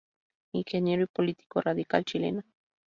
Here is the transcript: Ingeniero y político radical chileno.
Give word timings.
Ingeniero 0.53 1.03
y 1.03 1.05
político 1.07 1.61
radical 1.61 2.03
chileno. 2.05 2.41